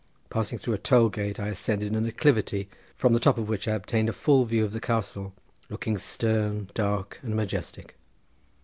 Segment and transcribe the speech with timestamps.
[0.31, 3.75] Passing through a toll gate I ascended an acclivity, from the top of which I
[3.75, 5.31] obtained a full view of the castle,
[5.69, 7.95] looking stern, dark, and majestic.